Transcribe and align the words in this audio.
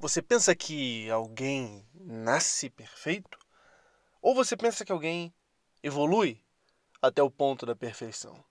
Você 0.00 0.22
pensa 0.22 0.54
que 0.54 1.10
alguém 1.10 1.84
nasce 1.92 2.70
perfeito? 2.70 3.36
Ou 4.22 4.32
você 4.32 4.56
pensa 4.56 4.84
que 4.84 4.92
alguém 4.92 5.34
evolui 5.82 6.40
até 7.02 7.20
o 7.20 7.28
ponto 7.28 7.66
da 7.66 7.74
perfeição? 7.74 8.44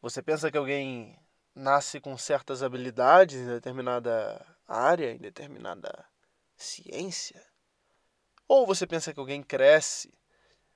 Você 0.00 0.22
pensa 0.22 0.48
que 0.48 0.56
alguém 0.56 1.18
nasce 1.52 1.98
com 1.98 2.16
certas 2.16 2.62
habilidades 2.62 3.40
em 3.40 3.46
determinada 3.46 4.46
área, 4.68 5.10
em 5.10 5.18
determinada 5.18 6.06
ciência? 6.56 7.44
Ou 8.46 8.64
você 8.64 8.86
pensa 8.86 9.12
que 9.12 9.18
alguém 9.18 9.42
cresce 9.42 10.14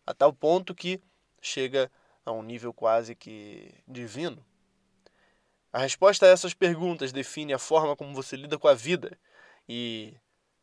a 0.04 0.12
tal 0.12 0.32
ponto 0.32 0.74
que 0.74 1.00
chega 1.40 1.88
a 2.26 2.32
um 2.32 2.42
nível 2.42 2.74
quase 2.74 3.14
que 3.14 3.72
divino? 3.86 4.44
A 5.72 5.78
resposta 5.78 6.26
a 6.26 6.28
essas 6.28 6.54
perguntas 6.54 7.12
define 7.12 7.52
a 7.52 7.58
forma 7.58 7.94
como 7.94 8.12
você 8.12 8.34
lida 8.34 8.58
com 8.58 8.66
a 8.66 8.74
vida 8.74 9.16
e 9.72 10.12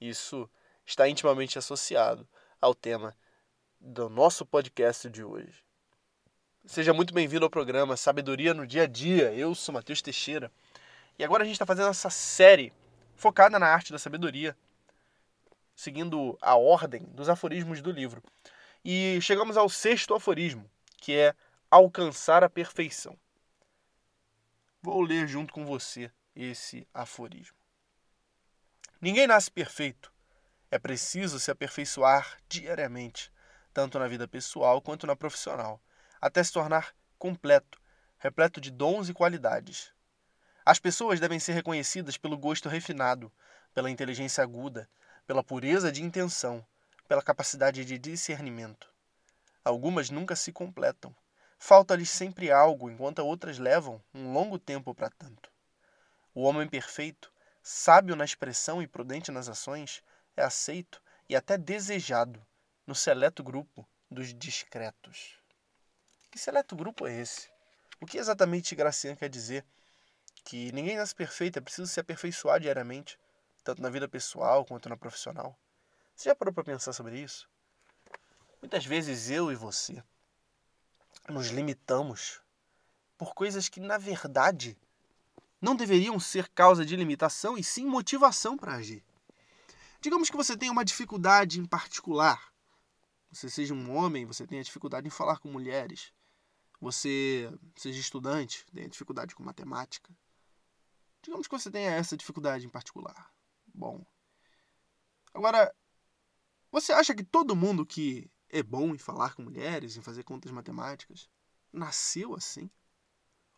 isso 0.01 0.49
está 0.85 1.07
intimamente 1.07 1.57
associado 1.57 2.27
ao 2.59 2.75
tema 2.75 3.15
do 3.79 4.09
nosso 4.09 4.45
podcast 4.45 5.09
de 5.09 5.23
hoje. 5.23 5.63
Seja 6.65 6.93
muito 6.93 7.13
bem-vindo 7.13 7.45
ao 7.45 7.49
programa 7.49 7.95
Sabedoria 7.95 8.53
no 8.53 8.67
Dia 8.67 8.83
a 8.83 8.85
Dia. 8.85 9.33
Eu 9.33 9.55
sou 9.55 9.73
Matheus 9.73 10.01
Teixeira 10.01 10.51
e 11.17 11.23
agora 11.23 11.43
a 11.43 11.45
gente 11.45 11.55
está 11.55 11.65
fazendo 11.65 11.87
essa 11.87 12.09
série 12.09 12.73
focada 13.15 13.57
na 13.57 13.67
arte 13.67 13.93
da 13.93 13.97
sabedoria, 13.97 14.57
seguindo 15.73 16.37
a 16.41 16.57
ordem 16.57 17.03
dos 17.03 17.29
aforismos 17.29 17.81
do 17.81 17.91
livro. 17.91 18.21
E 18.83 19.19
chegamos 19.21 19.55
ao 19.55 19.69
sexto 19.69 20.15
aforismo, 20.15 20.69
que 20.97 21.15
é 21.15 21.33
alcançar 21.71 22.43
a 22.43 22.49
perfeição. 22.49 23.17
Vou 24.81 24.99
ler 24.99 25.29
junto 25.29 25.53
com 25.53 25.65
você 25.65 26.11
esse 26.35 26.85
aforismo. 26.93 27.56
Ninguém 28.99 29.27
nasce 29.27 29.51
perfeito. 29.51 30.11
É 30.71 30.79
preciso 30.79 31.39
se 31.39 31.51
aperfeiçoar 31.51 32.39
diariamente, 32.49 33.31
tanto 33.71 33.99
na 33.99 34.07
vida 34.07 34.27
pessoal 34.27 34.81
quanto 34.81 35.05
na 35.05 35.15
profissional, 35.15 35.79
até 36.19 36.43
se 36.43 36.51
tornar 36.51 36.95
completo, 37.19 37.79
repleto 38.17 38.59
de 38.59 38.71
dons 38.71 39.07
e 39.07 39.13
qualidades. 39.13 39.93
As 40.65 40.79
pessoas 40.79 41.19
devem 41.19 41.39
ser 41.39 41.53
reconhecidas 41.53 42.17
pelo 42.17 42.35
gosto 42.35 42.67
refinado, 42.67 43.31
pela 43.71 43.91
inteligência 43.91 44.43
aguda, 44.43 44.89
pela 45.27 45.43
pureza 45.43 45.91
de 45.91 46.03
intenção, 46.03 46.65
pela 47.07 47.21
capacidade 47.21 47.85
de 47.85 47.99
discernimento. 47.99 48.91
Algumas 49.63 50.09
nunca 50.09 50.35
se 50.35 50.51
completam. 50.51 51.15
Falta-lhes 51.59 52.09
sempre 52.09 52.51
algo, 52.51 52.89
enquanto 52.89 53.19
outras 53.19 53.59
levam 53.59 54.01
um 54.11 54.33
longo 54.33 54.57
tempo 54.57 54.95
para 54.95 55.11
tanto. 55.11 55.51
O 56.33 56.41
homem 56.41 56.67
perfeito 56.67 57.31
sábio 57.69 58.15
na 58.15 58.23
expressão 58.23 58.81
e 58.81 58.87
prudente 58.87 59.29
nas 59.29 59.49
ações, 59.49 60.01
é 60.37 60.41
aceito 60.41 61.03
e 61.27 61.35
até 61.35 61.57
desejado 61.57 62.41
no 62.85 62.95
seleto 62.95 63.43
grupo 63.43 63.85
dos 64.09 64.33
discretos. 64.33 65.37
Que 66.31 66.39
seleto 66.39 66.77
grupo 66.77 67.05
é 67.05 67.19
esse? 67.19 67.49
O 67.99 68.05
que 68.05 68.19
exatamente 68.19 68.73
Gracian 68.73 69.17
quer 69.17 69.27
dizer? 69.27 69.65
Que 70.45 70.71
ninguém 70.71 70.95
nasce 70.95 71.13
perfeito, 71.13 71.59
é 71.59 71.61
preciso 71.61 71.91
se 71.91 71.99
aperfeiçoar 71.99 72.61
diariamente, 72.61 73.19
tanto 73.65 73.81
na 73.81 73.89
vida 73.89 74.07
pessoal 74.07 74.63
quanto 74.63 74.87
na 74.87 74.95
profissional. 74.95 75.53
Você 76.15 76.29
já 76.29 76.35
parou 76.35 76.53
para 76.53 76.63
pensar 76.63 76.93
sobre 76.93 77.19
isso? 77.19 77.49
Muitas 78.61 78.85
vezes 78.85 79.29
eu 79.29 79.51
e 79.51 79.55
você 79.55 80.01
nos 81.27 81.47
limitamos 81.47 82.39
por 83.17 83.33
coisas 83.33 83.67
que, 83.67 83.81
na 83.81 83.97
verdade, 83.97 84.77
não 85.61 85.75
deveriam 85.75 86.19
ser 86.19 86.47
causa 86.49 86.85
de 86.85 86.95
limitação 86.95 87.57
e 87.57 87.63
sim 87.63 87.85
motivação 87.85 88.57
para 88.57 88.75
agir. 88.75 89.03
Digamos 89.99 90.29
que 90.29 90.37
você 90.37 90.55
tenha 90.55 90.71
uma 90.71 90.85
dificuldade 90.85 91.59
em 91.59 91.65
particular. 91.65 92.53
Você 93.31 93.49
seja 93.49 93.73
um 93.73 93.95
homem, 93.95 94.25
você 94.25 94.45
tenha 94.45 94.63
dificuldade 94.63 95.07
em 95.07 95.11
falar 95.11 95.39
com 95.39 95.49
mulheres. 95.49 96.13
Você 96.79 97.51
seja 97.75 97.99
estudante, 97.99 98.65
tenha 98.73 98.87
dificuldade 98.87 99.33
com 99.35 99.43
matemática. 99.43 100.15
Digamos 101.23 101.47
que 101.47 101.57
você 101.57 101.71
tenha 101.71 101.91
essa 101.91 102.15
dificuldade 102.15 102.65
em 102.65 102.69
particular. 102.69 103.33
Bom. 103.73 104.05
Agora, 105.33 105.73
você 106.71 106.93
acha 106.93 107.13
que 107.15 107.23
todo 107.23 107.55
mundo 107.55 107.85
que 107.85 108.29
é 108.49 108.61
bom 108.61 108.93
em 108.93 108.97
falar 108.97 109.33
com 109.33 109.41
mulheres, 109.41 109.97
em 109.97 110.01
fazer 110.01 110.23
contas 110.23 110.51
matemáticas, 110.51 111.29
nasceu 111.73 112.35
assim? 112.35 112.69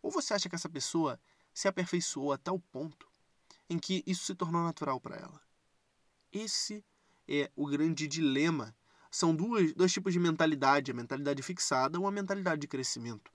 Ou 0.01 0.09
você 0.09 0.33
acha 0.33 0.49
que 0.49 0.55
essa 0.55 0.69
pessoa 0.69 1.19
se 1.59 1.67
aperfeiçoou 1.67 2.31
a 2.31 2.37
tal 2.37 2.57
ponto 2.57 3.05
em 3.69 3.77
que 3.77 4.01
isso 4.07 4.23
se 4.23 4.33
tornou 4.33 4.63
natural 4.63 4.97
para 4.97 5.17
ela. 5.17 5.41
Esse 6.31 6.85
é 7.27 7.51
o 7.53 7.67
grande 7.67 8.07
dilema. 8.07 8.73
São 9.11 9.35
duas, 9.35 9.73
dois 9.73 9.91
tipos 9.91 10.13
de 10.13 10.19
mentalidade: 10.19 10.89
a 10.89 10.93
mentalidade 10.93 11.43
fixada 11.43 11.99
ou 11.99 12.07
a 12.07 12.11
mentalidade 12.11 12.61
de 12.61 12.67
crescimento. 12.67 13.29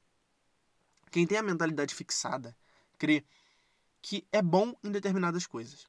Quem 1.10 1.26
tem 1.26 1.36
a 1.36 1.42
mentalidade 1.42 1.94
fixada 1.94 2.56
crê 2.96 3.22
que 4.00 4.26
é 4.32 4.40
bom 4.40 4.74
em 4.82 4.90
determinadas 4.90 5.46
coisas. 5.46 5.86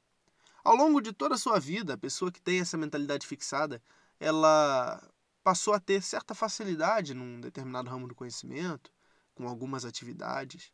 Ao 0.62 0.76
longo 0.76 1.00
de 1.00 1.14
toda 1.14 1.36
a 1.36 1.38
sua 1.38 1.58
vida, 1.58 1.94
a 1.94 1.98
pessoa 1.98 2.30
que 2.30 2.42
tem 2.42 2.60
essa 2.60 2.76
mentalidade 2.76 3.26
fixada, 3.26 3.82
ela 4.20 5.02
passou 5.42 5.72
a 5.72 5.80
ter 5.80 6.02
certa 6.02 6.34
facilidade 6.34 7.14
num 7.14 7.40
determinado 7.40 7.88
ramo 7.88 8.06
do 8.06 8.14
conhecimento, 8.14 8.92
com 9.34 9.48
algumas 9.48 9.86
atividades. 9.86 10.70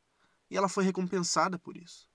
E 0.53 0.57
ela 0.59 0.69
foi 0.69 0.85
recompensada 0.85 1.59
por 1.59 1.79
isso. 1.79 2.07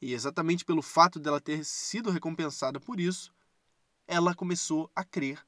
E 0.00 0.14
exatamente 0.14 0.64
pelo 0.64 0.80
fato 0.80 1.20
dela 1.20 1.38
ter 1.38 1.62
sido 1.66 2.10
recompensada 2.10 2.80
por 2.80 2.98
isso, 2.98 3.30
ela 4.06 4.34
começou 4.34 4.90
a 4.96 5.04
crer 5.04 5.46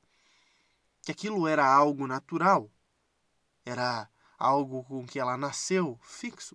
que 1.00 1.10
aquilo 1.10 1.48
era 1.48 1.66
algo 1.66 2.06
natural, 2.06 2.70
era 3.64 4.06
algo 4.38 4.84
com 4.84 5.06
que 5.06 5.18
ela 5.18 5.34
nasceu 5.38 5.98
fixo. 6.02 6.54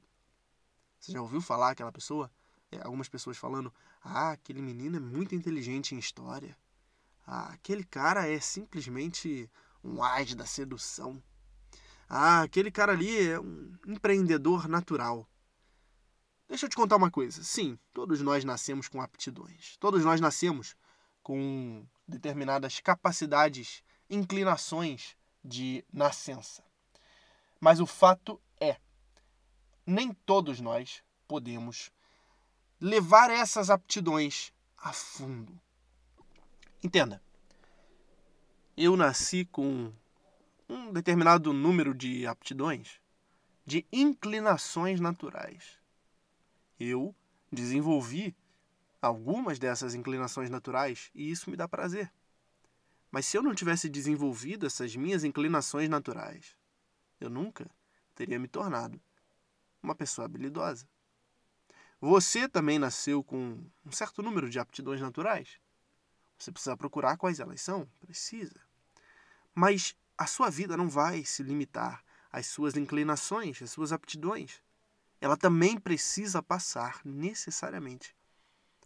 Você 0.99 1.13
já 1.13 1.19
ouviu 1.19 1.41
falar 1.41 1.71
aquela 1.71 1.91
pessoa? 1.91 2.31
É, 2.71 2.79
algumas 2.83 3.09
pessoas 3.09 3.35
falando: 3.35 3.73
ah, 4.03 4.33
aquele 4.33 4.61
menino 4.61 4.97
é 4.97 4.99
muito 4.99 5.33
inteligente 5.33 5.95
em 5.95 5.97
história. 5.97 6.55
Ah, 7.25 7.53
aquele 7.53 7.83
cara 7.83 8.27
é 8.27 8.39
simplesmente 8.39 9.49
um 9.83 10.03
ás 10.03 10.35
da 10.35 10.45
sedução. 10.45 11.19
Ah, 12.07 12.43
aquele 12.43 12.69
cara 12.69 12.91
ali 12.91 13.29
é 13.29 13.39
um 13.39 13.73
empreendedor 13.87 14.67
natural. 14.67 15.27
Deixa 16.47 16.65
eu 16.65 16.69
te 16.69 16.75
contar 16.75 16.95
uma 16.97 17.09
coisa. 17.09 17.43
Sim, 17.43 17.77
todos 17.91 18.21
nós 18.21 18.43
nascemos 18.43 18.87
com 18.87 19.01
aptidões. 19.01 19.77
Todos 19.77 20.05
nós 20.05 20.21
nascemos 20.21 20.75
com 21.23 21.85
determinadas 22.07 22.79
capacidades, 22.79 23.83
inclinações 24.09 25.17
de 25.43 25.83
nascença. 25.91 26.63
Mas 27.59 27.79
o 27.79 27.87
fato 27.87 28.39
é, 28.59 28.77
nem 29.85 30.13
todos 30.13 30.59
nós 30.61 31.03
podemos 31.27 31.91
levar 32.79 33.31
essas 33.31 33.71
aptidões 33.71 34.53
a 34.77 34.93
fundo. 34.93 35.59
Entenda. 36.83 37.23
Eu 38.77 38.95
nasci 38.95 39.45
com 39.45 39.91
um 40.69 40.93
determinado 40.93 41.51
número 41.51 41.95
de 41.95 42.27
aptidões, 42.27 42.99
de 43.65 43.83
inclinações 43.91 44.99
naturais 44.99 45.83
eu 46.79 47.15
desenvolvi 47.51 48.35
algumas 49.01 49.59
dessas 49.59 49.93
inclinações 49.93 50.49
naturais 50.49 51.09
e 51.13 51.29
isso 51.29 51.49
me 51.49 51.55
dá 51.55 51.67
prazer. 51.67 52.11
Mas 53.11 53.25
se 53.25 53.37
eu 53.37 53.43
não 53.43 53.55
tivesse 53.55 53.87
desenvolvido 53.87 54.65
essas 54.65 54.95
minhas 54.95 55.23
inclinações 55.23 55.87
naturais, 55.87 56.55
eu 57.19 57.29
nunca 57.29 57.69
teria 58.13 58.39
me 58.39 58.47
tornado 58.47 58.99
uma 59.81 59.95
pessoa 59.95 60.25
habilidosa. 60.25 60.87
Você 62.01 62.49
também 62.49 62.77
nasceu 62.77 63.23
com 63.23 63.63
um 63.85 63.91
certo 63.91 64.21
número 64.21 64.49
de 64.49 64.59
aptidões 64.59 64.99
naturais. 64.99 65.59
Você 66.37 66.51
precisa 66.51 66.75
procurar 66.75 67.15
quais 67.15 67.39
elas 67.39 67.61
são? 67.61 67.87
Precisa. 68.01 68.59
Mas 69.53 69.95
a 70.17 70.27
sua 70.27 70.49
vida 70.49 70.75
não 70.75 70.89
vai 70.89 71.23
se 71.23 71.41
limitar 71.41 72.03
às 72.31 72.47
suas 72.47 72.75
inclinações, 72.75 73.61
às 73.61 73.71
suas 73.71 73.93
aptidões 73.93 74.61
ela 75.25 75.35
também 75.35 75.75
precisa 75.79 76.39
passar 76.39 77.01
necessariamente 77.03 78.15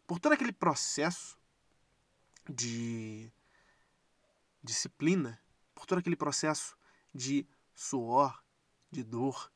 por 0.08 0.20
todo 0.20 0.32
aquele 0.32 0.54
processo 0.54 1.38
de 2.50 3.30
disciplina, 4.64 5.38
por 5.76 5.86
todo 5.86 5.98
aquele 5.98 6.16
processo 6.16 6.78
de 7.14 7.46
suor, 7.76 8.42
de 8.90 9.04
dor, 9.04 9.52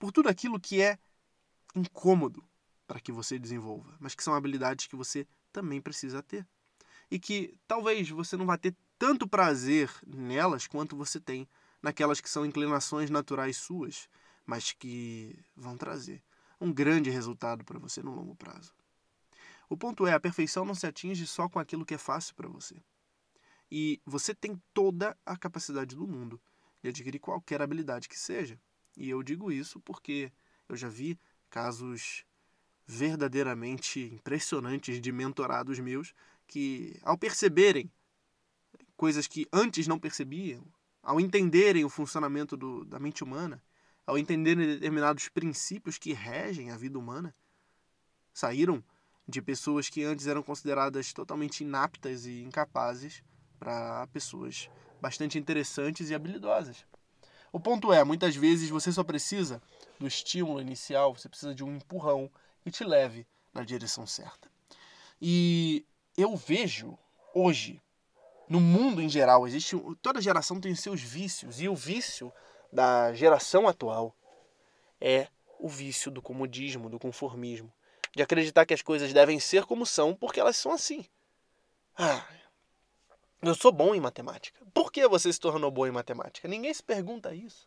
por 0.00 0.10
tudo 0.10 0.28
aquilo 0.28 0.58
que 0.58 0.82
é 0.82 0.98
incômodo 1.76 2.44
para 2.88 2.98
que 2.98 3.12
você 3.12 3.38
desenvolva, 3.38 3.96
mas 4.00 4.16
que 4.16 4.24
são 4.24 4.34
habilidades 4.34 4.88
que 4.88 4.96
você 4.96 5.28
também 5.52 5.80
precisa 5.80 6.24
ter. 6.24 6.44
E 7.08 7.20
que 7.20 7.56
talvez 7.68 8.10
você 8.10 8.36
não 8.36 8.46
vá 8.46 8.58
ter 8.58 8.74
tanto 8.98 9.28
prazer 9.28 9.94
nelas 10.04 10.66
quanto 10.66 10.96
você 10.96 11.20
tem 11.20 11.48
naquelas 11.80 12.20
que 12.20 12.28
são 12.28 12.44
inclinações 12.44 13.10
naturais 13.10 13.56
suas, 13.58 14.08
mas 14.46 14.72
que 14.72 15.38
vão 15.54 15.76
trazer 15.76 16.22
um 16.60 16.72
grande 16.72 17.10
resultado 17.10 17.64
para 17.64 17.78
você 17.78 18.02
no 18.02 18.14
longo 18.14 18.34
prazo. 18.34 18.72
O 19.68 19.76
ponto 19.76 20.06
é, 20.06 20.12
a 20.12 20.20
perfeição 20.20 20.64
não 20.64 20.74
se 20.74 20.86
atinge 20.86 21.26
só 21.26 21.48
com 21.48 21.58
aquilo 21.58 21.84
que 21.84 21.94
é 21.94 21.98
fácil 21.98 22.34
para 22.34 22.48
você. 22.48 22.76
E 23.70 24.00
você 24.06 24.32
tem 24.34 24.60
toda 24.72 25.16
a 25.26 25.36
capacidade 25.36 25.96
do 25.96 26.06
mundo 26.06 26.40
de 26.82 26.90
adquirir 26.90 27.18
qualquer 27.18 27.60
habilidade 27.60 28.08
que 28.08 28.18
seja. 28.18 28.58
E 28.96 29.10
eu 29.10 29.22
digo 29.22 29.50
isso 29.50 29.80
porque 29.80 30.32
eu 30.68 30.76
já 30.76 30.88
vi 30.88 31.18
casos 31.50 32.24
verdadeiramente 32.86 34.00
impressionantes 34.14 35.00
de 35.00 35.10
mentorados 35.10 35.80
meus 35.80 36.14
que, 36.46 36.98
ao 37.02 37.18
perceberem 37.18 37.90
coisas 38.96 39.26
que 39.26 39.46
antes 39.52 39.88
não 39.88 39.98
percebiam, 39.98 40.64
ao 41.02 41.20
entenderem 41.20 41.84
o 41.84 41.88
funcionamento 41.88 42.56
do, 42.56 42.84
da 42.84 43.00
mente 43.00 43.24
humana, 43.24 43.62
ao 44.06 44.16
entenderem 44.16 44.66
determinados 44.66 45.28
princípios 45.28 45.98
que 45.98 46.12
regem 46.12 46.70
a 46.70 46.76
vida 46.76 46.98
humana, 46.98 47.34
saíram 48.32 48.82
de 49.28 49.42
pessoas 49.42 49.88
que 49.88 50.04
antes 50.04 50.26
eram 50.26 50.42
consideradas 50.42 51.12
totalmente 51.12 51.62
inaptas 51.62 52.26
e 52.26 52.42
incapazes 52.42 53.22
para 53.58 54.06
pessoas 54.08 54.70
bastante 55.00 55.38
interessantes 55.38 56.10
e 56.10 56.14
habilidosas. 56.14 56.86
O 57.52 57.58
ponto 57.58 57.92
é, 57.92 58.04
muitas 58.04 58.36
vezes 58.36 58.70
você 58.70 58.92
só 58.92 59.02
precisa 59.02 59.62
do 59.98 60.06
estímulo 60.06 60.60
inicial, 60.60 61.14
você 61.14 61.28
precisa 61.28 61.54
de 61.54 61.64
um 61.64 61.76
empurrão 61.76 62.30
que 62.62 62.70
te 62.70 62.84
leve 62.84 63.26
na 63.52 63.64
direção 63.64 64.06
certa. 64.06 64.50
E 65.20 65.84
eu 66.16 66.36
vejo 66.36 66.98
hoje, 67.34 67.80
no 68.48 68.60
mundo 68.60 69.00
em 69.00 69.08
geral, 69.08 69.46
existe 69.46 69.76
toda 70.02 70.20
geração 70.20 70.60
tem 70.60 70.74
seus 70.74 71.00
vícios 71.00 71.60
e 71.60 71.68
o 71.68 71.74
vício 71.74 72.32
da 72.76 73.14
geração 73.14 73.66
atual 73.66 74.14
é 75.00 75.28
o 75.58 75.66
vício 75.66 76.10
do 76.10 76.20
comodismo, 76.20 76.90
do 76.90 76.98
conformismo, 76.98 77.72
de 78.14 78.22
acreditar 78.22 78.66
que 78.66 78.74
as 78.74 78.82
coisas 78.82 79.14
devem 79.14 79.40
ser 79.40 79.64
como 79.64 79.86
são 79.86 80.14
porque 80.14 80.38
elas 80.38 80.58
são 80.58 80.70
assim. 80.72 81.06
Ah, 81.98 82.22
eu 83.40 83.54
sou 83.54 83.72
bom 83.72 83.94
em 83.94 84.00
matemática. 84.00 84.60
Por 84.74 84.92
que 84.92 85.08
você 85.08 85.32
se 85.32 85.40
tornou 85.40 85.70
bom 85.70 85.86
em 85.86 85.90
matemática? 85.90 86.46
Ninguém 86.46 86.72
se 86.74 86.82
pergunta 86.82 87.34
isso. 87.34 87.66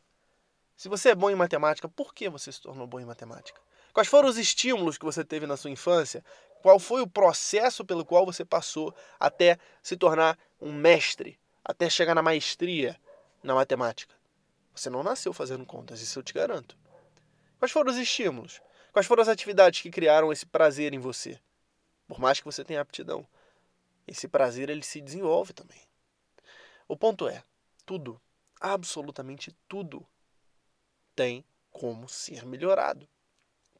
Se 0.77 0.87
você 0.87 1.09
é 1.09 1.15
bom 1.15 1.31
em 1.31 1.35
matemática, 1.35 1.89
por 1.89 2.13
que 2.13 2.29
você 2.29 2.51
se 2.51 2.61
tornou 2.61 2.85
bom 2.85 2.99
em 2.99 3.05
matemática? 3.05 3.59
Quais 3.91 4.07
foram 4.07 4.29
os 4.29 4.37
estímulos 4.37 4.95
que 4.95 5.05
você 5.05 5.25
teve 5.25 5.47
na 5.47 5.57
sua 5.57 5.71
infância? 5.71 6.23
Qual 6.61 6.77
foi 6.77 7.01
o 7.01 7.07
processo 7.07 7.83
pelo 7.83 8.05
qual 8.05 8.27
você 8.27 8.45
passou 8.45 8.93
até 9.19 9.57
se 9.81 9.97
tornar 9.97 10.37
um 10.61 10.71
mestre, 10.71 11.39
até 11.65 11.89
chegar 11.89 12.13
na 12.13 12.21
maestria 12.21 12.95
na 13.41 13.55
matemática? 13.55 14.18
Você 14.79 14.89
não 14.89 15.03
nasceu 15.03 15.33
fazendo 15.33 15.65
contas, 15.65 16.01
isso 16.01 16.19
eu 16.19 16.23
te 16.23 16.33
garanto. 16.33 16.77
Quais 17.57 17.71
foram 17.71 17.91
os 17.91 17.97
estímulos? 17.97 18.61
Quais 18.91 19.05
foram 19.05 19.21
as 19.21 19.27
atividades 19.27 19.81
que 19.81 19.91
criaram 19.91 20.31
esse 20.31 20.45
prazer 20.45 20.93
em 20.93 20.99
você? 20.99 21.39
Por 22.07 22.19
mais 22.19 22.39
que 22.39 22.45
você 22.45 22.63
tenha 22.63 22.81
aptidão 22.81 23.27
esse 24.09 24.27
prazer 24.27 24.69
ele 24.69 24.83
se 24.83 24.99
desenvolve 24.99 25.53
também. 25.53 25.79
O 26.87 26.97
ponto 26.97 27.27
é, 27.27 27.43
tudo, 27.85 28.19
absolutamente 28.59 29.55
tudo, 29.67 30.05
tem 31.15 31.45
como 31.69 32.09
ser 32.09 32.45
melhorado. 32.45 33.07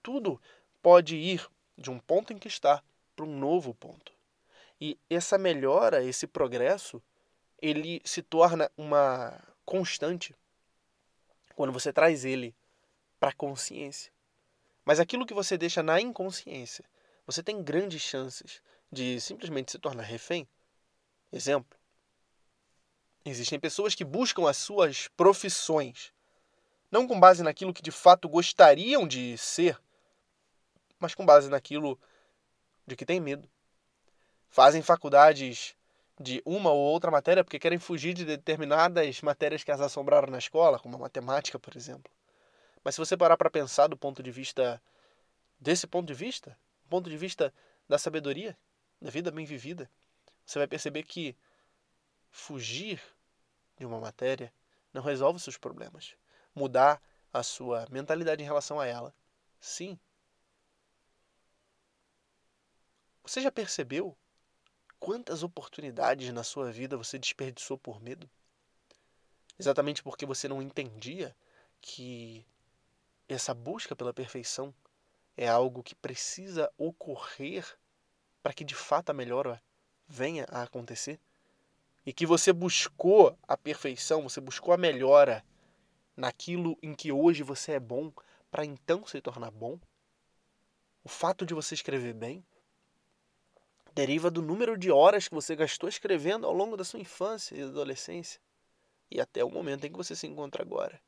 Tudo 0.04 0.40
pode 0.82 1.16
ir 1.16 1.50
de 1.76 1.90
um 1.90 2.00
ponto 2.00 2.32
em 2.32 2.38
que 2.38 2.48
está 2.48 2.84
para 3.16 3.26
um 3.26 3.40
novo 3.40 3.74
ponto. 3.74 4.14
E 4.80 4.98
essa 5.10 5.38
melhora, 5.38 6.04
esse 6.04 6.28
progresso, 6.28 7.02
ele 7.62 8.02
se 8.06 8.22
torna 8.22 8.72
uma 8.78 9.42
constante 9.66 10.36
quando 11.60 11.74
você 11.74 11.92
traz 11.92 12.24
ele 12.24 12.56
para 13.20 13.32
a 13.32 13.36
consciência. 13.36 14.14
Mas 14.86 14.98
aquilo 14.98 15.26
que 15.26 15.34
você 15.34 15.58
deixa 15.58 15.84
na 15.84 16.00
inconsciência, 16.00 16.86
você 17.26 17.44
tem 17.44 17.62
grandes 17.62 18.02
chances 18.02 18.62
de 18.90 19.20
simplesmente 19.20 19.70
se 19.74 19.78
tornar 19.78 20.04
refém. 20.04 20.48
Exemplo: 21.30 21.78
existem 23.26 23.60
pessoas 23.60 23.94
que 23.94 24.06
buscam 24.06 24.50
as 24.50 24.56
suas 24.56 25.10
profissões 25.18 26.14
não 26.90 27.06
com 27.06 27.20
base 27.20 27.44
naquilo 27.44 27.74
que 27.74 27.82
de 27.82 27.92
fato 27.92 28.30
gostariam 28.30 29.06
de 29.06 29.38
ser, 29.38 29.78
mas 30.98 31.14
com 31.14 31.26
base 31.26 31.50
naquilo 31.50 32.00
de 32.88 32.96
que 32.96 33.06
têm 33.06 33.20
medo. 33.20 33.52
Fazem 34.48 34.82
faculdades 34.82 35.76
de 36.20 36.42
uma 36.46 36.72
ou 36.72 36.80
outra 36.80 37.10
matéria 37.10 37.44
porque 37.44 37.58
querem 37.58 37.80
fugir 37.80 38.14
de 38.14 38.26
determinadas 38.26 39.22
matérias 39.22 39.64
que 39.64 39.72
as 39.72 39.80
assombraram 39.80 40.28
na 40.30 40.38
escola, 40.38 40.78
como 40.78 40.96
a 40.98 41.00
matemática, 41.00 41.58
por 41.58 41.78
exemplo. 41.78 42.12
Mas 42.84 42.96
se 42.96 43.00
você 43.00 43.16
parar 43.16 43.38
para 43.38 43.50
pensar 43.50 43.88
do 43.88 43.98
ponto 43.98 44.22
de 44.22 44.32
vista 44.32 44.82
desse 45.60 45.88
ponto 45.88 46.08
de 46.08 46.14
vista, 46.14 46.58
ponto 46.90 47.10
de 47.10 47.18
vista 47.18 47.54
da 47.88 47.98
sabedoria, 47.98 48.58
da 49.02 49.10
vida 49.10 49.32
bem 49.32 49.46
vivida, 49.46 49.90
você 50.46 50.60
vai 50.60 50.68
perceber 50.68 51.04
que 51.04 51.38
fugir 52.30 53.02
de 53.78 53.86
uma 53.86 54.00
matéria 54.00 54.54
não 54.94 55.02
resolve 55.02 55.38
os 55.38 55.44
seus 55.44 55.58
problemas. 55.58 56.16
Mudar 56.54 57.02
a 57.32 57.44
sua 57.44 57.86
mentalidade 57.90 58.42
em 58.42 58.46
relação 58.46 58.80
a 58.80 58.86
ela, 58.86 59.14
sim. 59.60 59.98
Você 63.24 63.42
já 63.42 63.52
percebeu 63.52 64.18
quantas 65.00 65.44
oportunidades 65.44 66.32
na 66.34 66.44
sua 66.44 66.72
vida 66.72 66.98
você 66.98 67.18
desperdiçou 67.18 67.78
por 67.78 68.02
medo? 68.02 68.30
Exatamente 69.58 70.04
porque 70.04 70.26
você 70.26 70.48
não 70.48 70.62
entendia 70.62 71.36
que 71.82 72.46
essa 73.28 73.54
busca 73.54 73.96
pela 73.96 74.14
perfeição 74.14 74.74
é 75.36 75.48
algo 75.48 75.84
que 75.84 75.96
precisa 75.96 76.72
ocorrer 76.78 77.66
para 78.42 78.54
que 78.54 78.64
de 78.64 78.76
fato 78.76 79.10
a 79.10 79.14
melhora 79.14 79.62
venha 80.08 80.46
a 80.50 80.64
acontecer? 80.64 81.20
E 82.06 82.14
que 82.14 82.26
você 82.26 82.52
buscou 82.52 83.38
a 83.48 83.56
perfeição, 83.56 84.24
você 84.24 84.42
buscou 84.42 84.74
a 84.74 84.78
melhora 84.78 85.46
naquilo 86.16 86.78
em 86.82 86.94
que 86.94 87.12
hoje 87.12 87.44
você 87.44 87.74
é 87.74 87.80
bom, 87.80 88.12
para 88.50 88.66
então 88.66 89.06
se 89.06 89.22
tornar 89.22 89.52
bom? 89.52 89.80
O 91.04 91.10
fato 91.10 91.46
de 91.46 91.54
você 91.54 91.76
escrever 91.76 92.14
bem 92.14 92.44
deriva 94.00 94.32
do 94.32 94.42
número 94.42 94.78
de 94.78 94.90
horas 94.90 95.28
que 95.28 95.36
você 95.36 95.58
gastou 95.58 95.90
escrevendo 95.90 96.48
ao 96.48 96.54
longo 96.54 96.78
da 96.78 96.86
sua 96.86 97.02
infância 97.02 97.54
e 97.54 97.64
adolescência 97.64 98.40
e 99.12 99.20
até 99.20 99.44
o 99.44 99.50
momento 99.50 99.86
em 99.86 99.92
que 99.92 99.98
você 99.98 100.16
se 100.16 100.26
encontra 100.26 100.64
agora. 100.64 101.02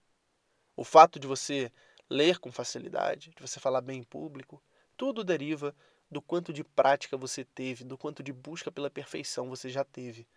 O 0.75 0.83
fato 0.83 1.17
de 1.17 1.25
você 1.25 1.71
ler 2.09 2.37
com 2.37 2.51
facilidade, 2.51 3.31
de 3.33 3.41
você 3.41 3.61
falar 3.61 3.79
bem 3.79 4.01
em 4.01 4.03
público, 4.03 4.61
tudo 4.97 5.23
deriva 5.23 5.73
do 6.09 6.21
quanto 6.21 6.51
de 6.51 6.65
prática 6.65 7.15
você 7.15 7.45
teve, 7.45 7.85
do 7.85 7.97
quanto 7.97 8.21
de 8.21 8.33
busca 8.33 8.69
pela 8.69 8.89
perfeição 8.89 9.47
você 9.47 9.69
já 9.69 9.85
teve. 9.85 10.27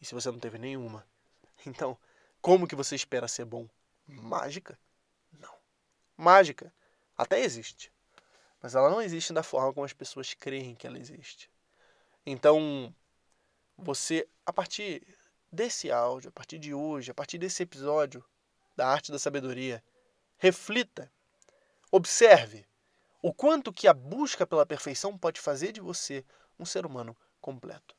E 0.00 0.06
se 0.06 0.14
você 0.14 0.30
não 0.30 0.38
teve 0.38 0.58
nenhuma, 0.58 1.04
então, 1.66 1.98
como 2.40 2.68
que 2.68 2.76
você 2.76 2.94
espera 2.94 3.26
ser 3.26 3.46
bom? 3.46 3.68
Mágica? 4.06 4.78
Não. 5.32 5.54
Mágica 6.16 6.72
até 7.18 7.40
existe, 7.40 7.92
mas 8.62 8.76
ela 8.76 8.90
não 8.90 9.02
existe 9.02 9.32
da 9.32 9.42
forma 9.42 9.74
como 9.74 9.84
as 9.84 9.92
pessoas 9.92 10.34
creem 10.34 10.76
que 10.76 10.86
ela 10.86 11.00
existe. 11.00 11.50
Então, 12.28 12.92
você, 13.78 14.28
a 14.44 14.52
partir 14.52 15.06
desse 15.52 15.92
áudio, 15.92 16.28
a 16.30 16.32
partir 16.32 16.58
de 16.58 16.74
hoje, 16.74 17.12
a 17.12 17.14
partir 17.14 17.38
desse 17.38 17.62
episódio 17.62 18.24
da 18.74 18.88
Arte 18.88 19.12
da 19.12 19.18
Sabedoria, 19.18 19.82
reflita, 20.36 21.10
observe 21.90 22.66
o 23.22 23.32
quanto 23.32 23.72
que 23.72 23.86
a 23.86 23.94
busca 23.94 24.44
pela 24.44 24.66
perfeição 24.66 25.16
pode 25.16 25.40
fazer 25.40 25.70
de 25.70 25.80
você 25.80 26.24
um 26.58 26.66
ser 26.66 26.84
humano 26.84 27.16
completo. 27.40 27.94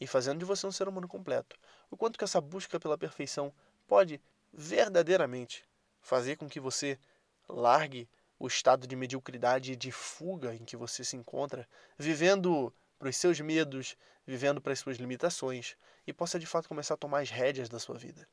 E 0.00 0.06
fazendo 0.06 0.40
de 0.40 0.44
você 0.44 0.66
um 0.66 0.72
ser 0.72 0.88
humano 0.88 1.06
completo, 1.06 1.56
o 1.90 1.96
quanto 1.96 2.18
que 2.18 2.24
essa 2.24 2.40
busca 2.40 2.80
pela 2.80 2.98
perfeição 2.98 3.54
pode 3.86 4.20
verdadeiramente 4.52 5.64
fazer 6.00 6.36
com 6.36 6.48
que 6.48 6.58
você 6.58 6.98
largue 7.48 8.08
o 8.36 8.48
estado 8.48 8.86
de 8.86 8.96
mediocridade 8.96 9.72
e 9.72 9.76
de 9.76 9.92
fuga 9.92 10.54
em 10.56 10.64
que 10.64 10.76
você 10.76 11.04
se 11.04 11.16
encontra, 11.16 11.68
vivendo 11.96 12.74
para 13.00 13.08
os 13.08 13.16
seus 13.16 13.40
medos, 13.40 13.96
vivendo 14.26 14.60
para 14.60 14.74
as 14.74 14.78
suas 14.78 14.98
limitações 14.98 15.74
e 16.06 16.12
possa 16.12 16.38
de 16.38 16.44
fato 16.44 16.68
começar 16.68 16.94
a 16.94 16.98
tomar 16.98 17.20
as 17.20 17.30
rédeas 17.30 17.66
da 17.66 17.78
sua 17.78 17.96
vida, 17.96 18.28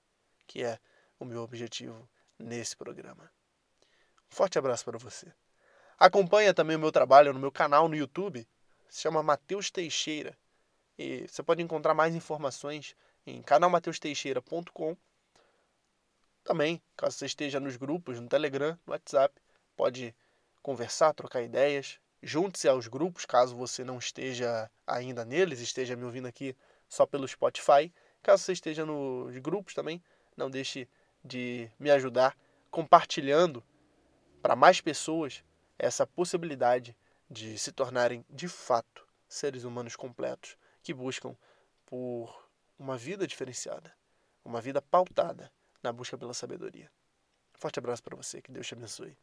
que 0.45 0.61
é 0.61 0.77
o 1.17 1.23
meu 1.23 1.41
objetivo 1.41 2.07
nesse 2.37 2.75
programa. 2.75 3.31
Um 4.29 4.35
forte 4.35 4.59
abraço 4.59 4.83
para 4.83 4.97
você. 4.97 5.33
Acompanha 5.97 6.53
também 6.53 6.75
o 6.75 6.79
meu 6.79 6.91
trabalho 6.91 7.33
no 7.33 7.39
meu 7.39 7.51
canal 7.51 7.87
no 7.87 7.95
YouTube, 7.95 8.45
se 8.89 9.01
chama 9.01 9.23
Mateus 9.23 9.71
Teixeira. 9.71 10.37
E 10.99 11.25
você 11.27 11.41
pode 11.41 11.61
encontrar 11.61 11.93
mais 11.93 12.13
informações 12.13 12.93
em 13.25 13.41
canalmateusteixeira.com. 13.41 14.97
Também, 16.43 16.81
caso 16.97 17.17
você 17.17 17.25
esteja 17.25 17.59
nos 17.59 17.77
grupos, 17.77 18.19
no 18.19 18.27
Telegram, 18.27 18.77
no 18.85 18.91
WhatsApp, 18.91 19.33
pode 19.77 20.13
conversar, 20.61 21.13
trocar 21.13 21.41
ideias. 21.41 22.01
Junte-se 22.27 22.67
aos 22.67 22.89
grupos, 22.89 23.23
caso 23.23 23.55
você 23.55 23.85
não 23.85 23.97
esteja 23.97 24.69
ainda 24.85 25.23
neles, 25.23 25.61
esteja 25.61 25.95
me 25.95 26.03
ouvindo 26.03 26.27
aqui 26.27 26.53
só 26.89 27.05
pelo 27.05 27.25
Spotify. 27.25 27.89
Caso 28.21 28.43
você 28.43 28.51
esteja 28.51 28.85
nos 28.85 29.37
grupos 29.37 29.73
também, 29.73 30.03
não 30.35 30.49
deixe 30.49 30.89
de 31.23 31.71
me 31.79 31.89
ajudar 31.89 32.37
compartilhando 32.69 33.63
para 34.41 34.57
mais 34.57 34.81
pessoas 34.81 35.41
essa 35.79 36.05
possibilidade 36.05 36.93
de 37.31 37.57
se 37.57 37.71
tornarem 37.71 38.25
de 38.29 38.49
fato 38.49 39.07
seres 39.29 39.63
humanos 39.63 39.95
completos 39.95 40.57
que 40.83 40.93
buscam 40.93 41.33
por 41.85 42.45
uma 42.77 42.97
vida 42.97 43.25
diferenciada, 43.25 43.95
uma 44.43 44.59
vida 44.59 44.81
pautada 44.81 45.49
na 45.81 45.93
busca 45.93 46.17
pela 46.17 46.33
sabedoria. 46.33 46.91
Forte 47.53 47.79
abraço 47.79 48.03
para 48.03 48.17
você, 48.17 48.41
que 48.41 48.51
Deus 48.51 48.67
te 48.67 48.73
abençoe. 48.73 49.17